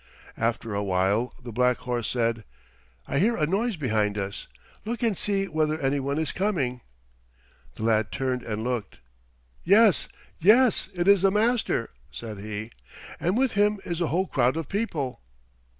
[0.39, 2.43] After a while the black horse said,
[3.07, 4.47] "I hear a noise behind us.
[4.83, 6.81] Look and see whether any one is coming."
[7.75, 8.97] The lad turned and looked.
[9.63, 10.07] "Yes,
[10.39, 12.71] yes; it is the Master," said he,
[13.19, 15.21] "and with him is a whole crowd of people."